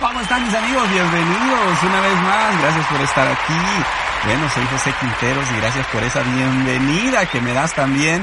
[0.00, 0.88] ¿Cómo están mis amigos?
[0.92, 2.60] Bienvenidos una vez más.
[2.60, 3.52] Gracias por estar aquí.
[4.24, 8.22] Bueno, soy José Quinteros y gracias por esa bienvenida que me das también.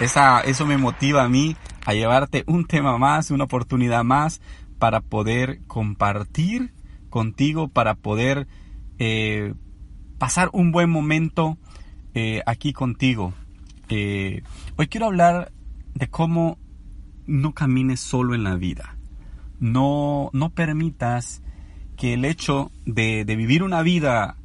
[0.00, 1.56] Esa, eso me motiva a mí
[1.86, 4.40] a llevarte un tema más, una oportunidad más
[4.80, 6.74] para poder compartir
[7.08, 8.48] contigo, para poder
[8.98, 9.54] eh,
[10.18, 11.56] pasar un buen momento
[12.14, 13.32] eh, aquí contigo.
[13.90, 14.42] Eh,
[14.76, 15.52] hoy quiero hablar
[15.94, 16.58] de cómo
[17.26, 18.91] no camines solo en la vida.
[19.62, 21.40] No, no permitas
[21.96, 24.36] que el hecho de, vivir una vida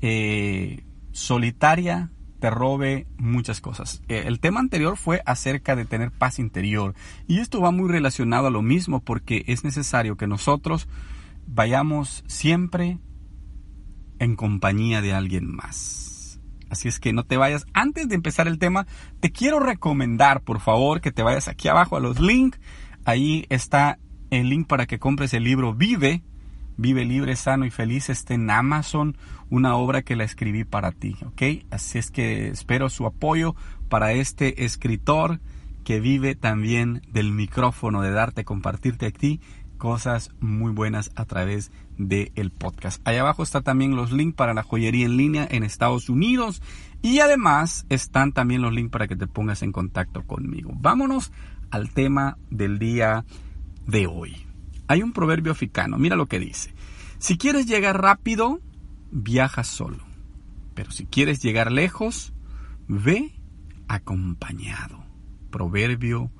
[0.00, 4.02] eh, solitaria te robe muchas cosas.
[4.08, 6.94] Eh, el tema anterior fue acerca de tener paz interior
[7.28, 10.88] y esto va muy relacionado a lo mismo porque es necesario que nosotros
[11.46, 12.98] vayamos siempre
[14.18, 16.40] en compañía de alguien más.
[16.70, 17.66] Así es que no te vayas.
[17.74, 18.86] Antes de empezar el tema,
[19.20, 22.58] te quiero recomendar, por favor, que te vayas aquí abajo a los links.
[23.04, 23.98] Ahí está
[24.30, 26.22] el link para que compres el libro Vive,
[26.78, 28.10] Vive libre, sano y feliz.
[28.10, 29.16] Está en Amazon,
[29.48, 31.64] una obra que la escribí para ti, ¿ok?
[31.70, 33.54] Así es que espero su apoyo
[33.88, 35.40] para este escritor
[35.84, 39.40] que vive también del micrófono, de darte, compartirte a ti
[39.78, 43.00] cosas muy buenas a través del el podcast.
[43.06, 46.62] Ahí abajo está también los links para la joyería en línea en Estados Unidos
[47.02, 50.72] y además están también los links para que te pongas en contacto conmigo.
[50.74, 51.30] Vámonos
[51.70, 53.24] al tema del día
[53.86, 54.46] de hoy.
[54.88, 56.72] Hay un proverbio africano, mira lo que dice.
[57.18, 58.60] Si quieres llegar rápido,
[59.10, 60.04] viaja solo.
[60.74, 62.32] Pero si quieres llegar lejos,
[62.88, 63.32] ve
[63.88, 65.04] acompañado.
[65.50, 66.30] Proverbio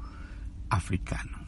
[0.69, 1.39] africano.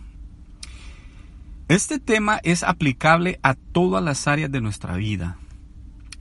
[1.68, 5.36] Este tema es aplicable a todas las áreas de nuestra vida.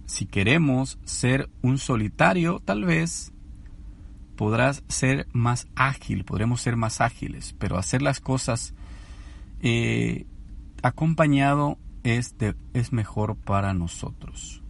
[0.05, 3.31] Si queremos ser un solitario, tal vez
[4.35, 8.73] podrás ser más ágil, podremos ser más ágiles, pero hacer las cosas
[9.61, 10.25] eh,
[10.83, 12.35] acompañado es,
[12.73, 14.63] es mejor para nosotros.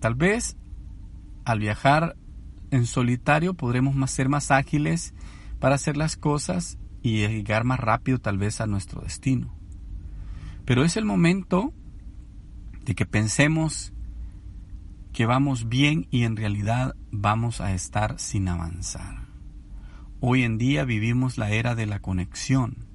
[0.00, 0.56] Tal vez
[1.44, 2.16] al viajar
[2.70, 5.14] en solitario podremos ser más ágiles
[5.58, 9.54] para hacer las cosas y llegar más rápido tal vez a nuestro destino.
[10.64, 11.72] Pero es el momento
[12.84, 13.92] de que pensemos
[15.12, 19.26] que vamos bien y en realidad vamos a estar sin avanzar.
[20.20, 22.87] Hoy en día vivimos la era de la conexión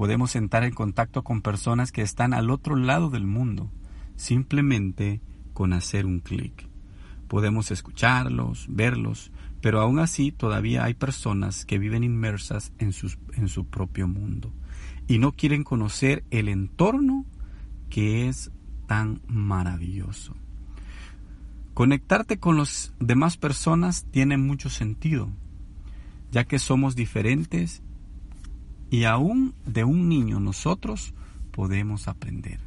[0.00, 3.70] podemos entrar en contacto con personas que están al otro lado del mundo,
[4.16, 5.20] simplemente
[5.52, 6.66] con hacer un clic.
[7.28, 9.30] Podemos escucharlos, verlos,
[9.60, 12.94] pero aún así todavía hay personas que viven inmersas en,
[13.34, 14.54] en su propio mundo
[15.06, 17.26] y no quieren conocer el entorno
[17.90, 18.50] que es
[18.86, 20.34] tan maravilloso.
[21.74, 25.28] Conectarte con las demás personas tiene mucho sentido,
[26.30, 27.82] ya que somos diferentes
[28.90, 31.14] y aún de un niño nosotros
[31.52, 32.60] podemos aprender.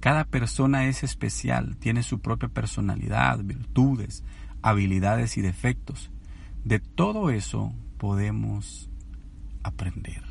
[0.00, 4.22] Cada persona es especial, tiene su propia personalidad, virtudes,
[4.62, 6.10] habilidades y defectos.
[6.64, 8.90] De todo eso podemos
[9.62, 10.22] aprender.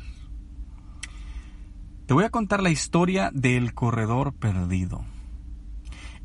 [2.06, 5.04] Te voy a contar la historia del corredor perdido.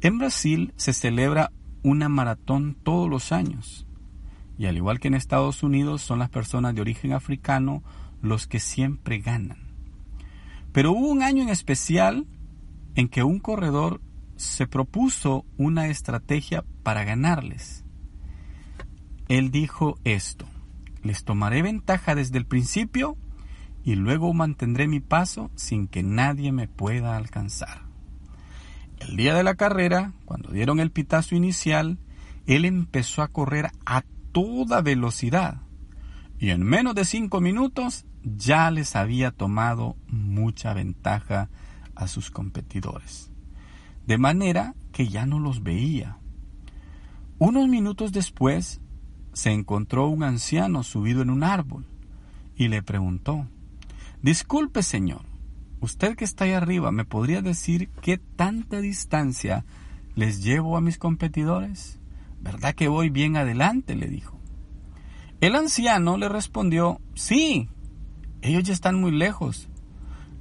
[0.02, 1.52] En Brasil se celebra
[1.84, 3.88] una maratón todos los años.
[4.58, 7.84] Y al igual que en Estados Unidos son las personas de origen africano
[8.22, 9.58] los que siempre ganan.
[10.72, 12.26] Pero hubo un año en especial
[12.96, 14.02] en que un corredor
[14.36, 17.84] se propuso una estrategia para ganarles.
[19.28, 20.46] Él dijo esto,
[21.04, 23.18] les tomaré ventaja desde el principio
[23.84, 27.84] y luego mantendré mi paso sin que nadie me pueda alcanzar.
[29.00, 31.98] El día de la carrera, cuando dieron el pitazo inicial,
[32.46, 35.62] él empezó a correr a toda velocidad
[36.40, 41.50] y en menos de cinco minutos ya les había tomado mucha ventaja
[41.96, 43.32] a sus competidores,
[44.08, 46.18] de manera que ya no los veía.
[47.40, 48.82] Unos minutos después
[49.34, 51.86] se encontró un anciano subido en un árbol
[52.56, 53.48] y le preguntó,
[54.22, 55.24] Disculpe señor,
[55.80, 59.66] usted que está ahí arriba, ¿me podría decir qué tanta distancia
[60.16, 62.00] les llevo a mis competidores?
[62.42, 63.96] ¿Verdad que voy bien adelante?
[63.96, 64.40] le dijo.
[65.40, 67.70] El anciano le respondió, Sí,
[68.42, 69.70] ellos ya están muy lejos.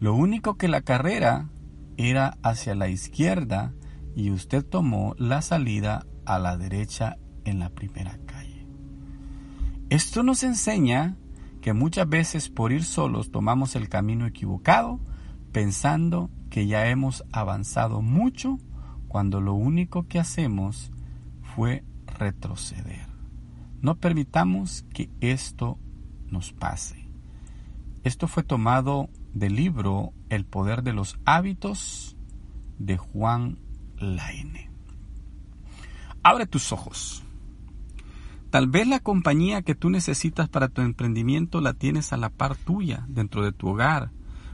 [0.00, 1.48] Lo único que la carrera
[1.96, 3.72] era hacia la izquierda
[4.16, 8.66] y usted tomó la salida a la derecha en la primera calle.
[9.90, 11.16] Esto nos enseña
[11.60, 15.00] que muchas veces por ir solos tomamos el camino equivocado
[15.52, 18.58] pensando que ya hemos avanzado mucho
[19.08, 20.92] cuando lo único que hacemos
[21.42, 23.08] fue retroceder.
[23.80, 25.78] No permitamos que esto
[26.28, 26.99] nos pase.
[28.02, 32.16] Esto fue tomado del libro El poder de los hábitos
[32.78, 33.58] de Juan
[33.98, 34.70] Laine.
[36.22, 37.22] Abre tus ojos.
[38.48, 42.56] Tal vez la compañía que tú necesitas para tu emprendimiento la tienes a la par
[42.56, 44.10] tuya, dentro de tu hogar.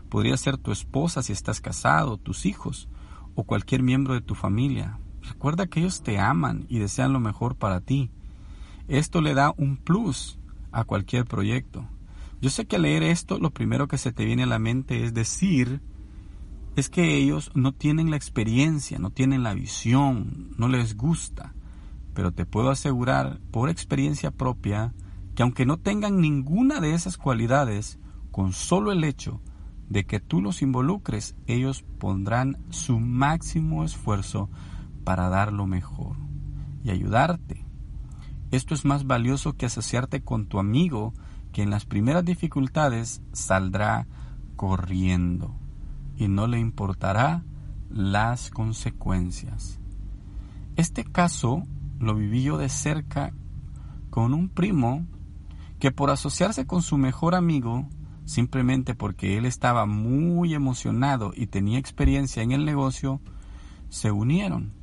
[0.09, 2.89] Podría ser tu esposa si estás casado, tus hijos
[3.37, 4.99] o cualquier miembro de tu familia.
[5.23, 8.11] Recuerda que ellos te aman y desean lo mejor para ti.
[8.89, 10.41] Esto le da un plus
[10.73, 11.89] a cualquier proyecto.
[12.41, 15.05] Yo sé que al leer esto lo primero que se te viene a la mente
[15.05, 15.81] es decir,
[16.77, 21.55] es que ellos no tienen la experiencia, no tienen la visión, no les gusta.
[22.13, 24.95] Pero te puedo asegurar por experiencia propia
[25.35, 27.99] que aunque no tengan ninguna de esas cualidades,
[28.31, 29.41] con solo el hecho
[29.89, 34.51] de que tú los involucres, ellos pondrán su máximo esfuerzo
[35.05, 36.17] para dar lo mejor
[36.85, 37.65] y ayudarte.
[38.51, 41.15] Esto es más valioso que asociarte con tu amigo
[41.57, 44.07] que en las primeras dificultades saldrá
[44.57, 45.55] corriendo
[46.15, 47.45] y no le importará
[47.89, 49.81] las consecuencias.
[50.77, 51.63] Este caso
[51.99, 53.33] lo viví yo de cerca
[54.11, 55.07] con un primo
[55.79, 57.89] que por asociarse con su mejor amigo,
[58.27, 63.23] simplemente porque él estaba muy emocionado y tenía experiencia en el negocio,
[63.89, 64.75] se unieron.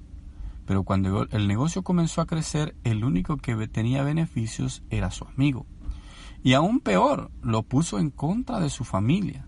[0.65, 5.67] Pero cuando el negocio comenzó a crecer, el único que tenía beneficios era su amigo.
[6.43, 9.47] Y aún peor, lo puso en contra de su familia.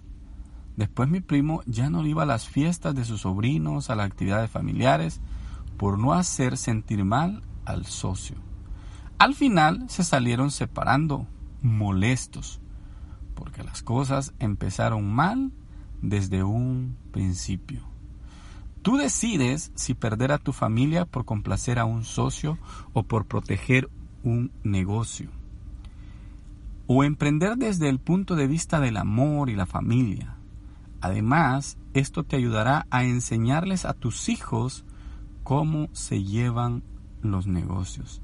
[0.77, 4.49] Después mi primo ya no iba a las fiestas de sus sobrinos, a las actividades
[4.49, 5.21] familiares,
[5.77, 8.37] por no hacer sentir mal al socio.
[9.17, 11.27] Al final se salieron separando,
[11.61, 12.61] molestos,
[13.35, 15.51] porque las cosas empezaron mal
[16.01, 17.81] desde un principio.
[18.81, 22.57] Tú decides si perder a tu familia por complacer a un socio
[22.93, 23.89] o por proteger
[24.23, 25.29] un negocio.
[26.87, 30.37] O emprender desde el punto de vista del amor y la familia.
[31.01, 34.85] Además, esto te ayudará a enseñarles a tus hijos
[35.43, 36.83] cómo se llevan
[37.21, 38.21] los negocios.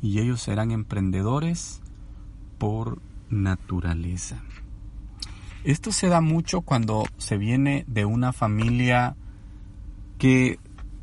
[0.00, 1.80] Y ellos serán emprendedores
[2.58, 3.00] por
[3.30, 4.42] naturaleza.
[5.64, 9.16] Esto se da mucho cuando se viene de una familia
[10.18, 10.58] que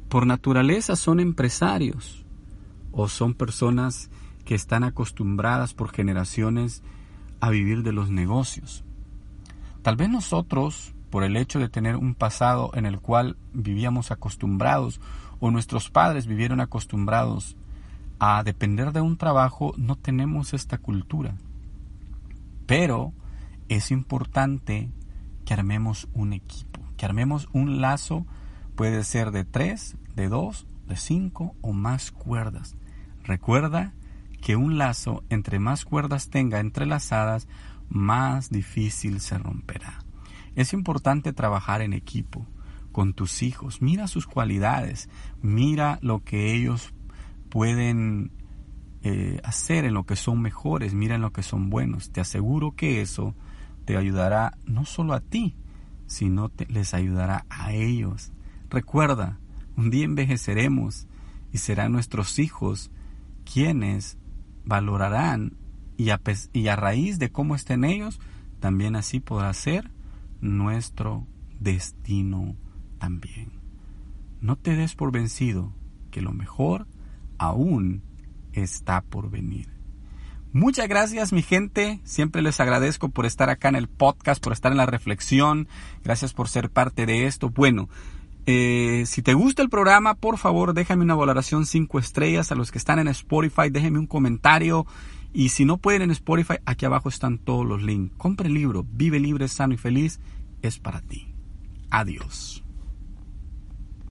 [0.10, 2.26] por naturaleza son empresarios
[2.92, 4.10] o son personas
[4.44, 6.84] que están acostumbradas por generaciones
[7.39, 8.83] a vivir de los negocios.
[9.81, 15.01] Tal vez nosotros por el hecho de tener un pasado en el cual vivíamos acostumbrados
[15.39, 17.56] o nuestros padres vivieron acostumbrados
[18.19, 21.36] a depender de un trabajo, no tenemos esta cultura.
[22.65, 23.13] Pero
[23.69, 24.91] es importante
[25.45, 28.25] que armemos un equipo, que armemos un lazo,
[28.75, 32.75] puede ser de tres, de dos, de cinco o más cuerdas.
[33.24, 33.94] Recuerda
[34.41, 37.47] que un lazo, entre más cuerdas tenga entrelazadas,
[37.89, 40.03] más difícil se romperá.
[40.56, 42.45] Es importante trabajar en equipo
[42.91, 43.81] con tus hijos.
[43.81, 45.09] Mira sus cualidades,
[45.41, 46.94] mira lo que ellos
[47.50, 48.31] pueden
[49.01, 52.12] eh, hacer, en lo que son mejores, mira en lo que son buenos.
[52.12, 53.36] Te aseguro que eso
[53.86, 55.56] te ayudará no solo a ti,
[56.06, 58.31] sino te, les ayudará a ellos.
[58.69, 59.39] Recuerda,
[59.75, 61.07] un día envejeceremos
[61.51, 62.91] y serán nuestros hijos
[63.51, 64.19] quienes
[64.69, 65.57] valorarán
[65.98, 68.21] y a, raíz de cómo estén ellos,
[68.62, 69.92] también así podrá ser
[70.39, 71.27] nuestro
[71.60, 72.56] destino
[73.00, 73.51] también.
[74.39, 75.74] No te des por vencido,
[76.12, 76.88] que lo mejor
[77.38, 78.03] aún
[78.53, 79.67] está por venir.
[80.53, 84.72] Muchas gracias mi gente, siempre les agradezco por estar acá en el podcast, por estar
[84.72, 85.67] en la reflexión,
[86.03, 87.50] gracias por ser parte de esto.
[87.50, 87.89] Bueno,
[88.51, 92.51] eh, si te gusta el programa, por favor déjame una valoración 5 estrellas.
[92.51, 94.88] A los que están en Spotify, déjenme un comentario.
[95.32, 98.15] Y si no pueden en Spotify, aquí abajo están todos los links.
[98.18, 100.20] Compre el libro, Vive libre, sano y feliz.
[100.63, 101.32] Es para ti.
[101.91, 102.63] Adiós.